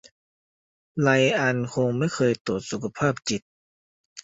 [1.01, 3.41] ไรอันคงไม่เคยตรวจสุจภาพจิต